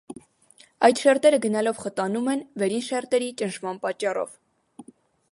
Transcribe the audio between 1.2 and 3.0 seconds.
գնալով խտանում են վերին